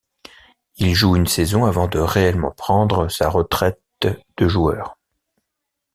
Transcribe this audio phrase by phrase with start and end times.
[0.77, 4.97] Il joue une saison avant de réellement prendre sa retraite de joueur.